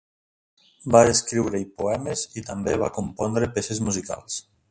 Va 0.95 1.01
escriure-hi 1.09 1.67
poemes 1.83 2.25
i 2.43 2.45
també 2.49 2.75
va 2.85 2.91
compondre 2.97 3.53
peces 3.59 3.83
musicals. 3.91 4.43